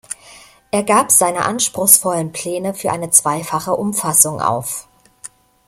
Er 0.71 0.81
gab 0.81 1.11
seine 1.11 1.45
anspruchsvollen 1.45 2.31
Pläne 2.31 2.73
für 2.73 2.89
eine 2.91 3.11
zweifache 3.11 3.75
Umfassung 3.75 4.41
auf. 4.41 4.87